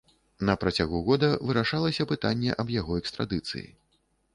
На 0.47 0.55
працягу 0.63 1.01
года 1.11 1.29
вырашалася 1.51 2.11
пытанне 2.15 2.51
аб 2.65 2.77
яго 2.81 2.91
экстрадыцыі. 3.05 3.67